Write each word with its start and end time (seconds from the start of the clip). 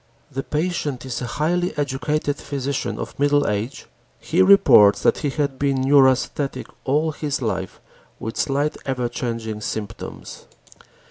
The 0.31 0.41
patient 0.41 1.05
is 1.05 1.21
a 1.21 1.27
highly 1.37 1.77
educated 1.77 2.37
physician 2.37 2.97
of 2.97 3.19
middle 3.19 3.45
age. 3.47 3.85
He 4.17 4.41
reports 4.41 5.03
that 5.03 5.19
he 5.19 5.29
had 5.29 5.59
been 5.59 5.81
neurasthenic 5.81 6.65
all 6.85 7.11
his 7.11 7.39
life 7.39 7.79
with 8.19 8.35
slight 8.35 8.77
ever 8.87 9.07
changing 9.07 9.61
symptoms. 9.61 10.47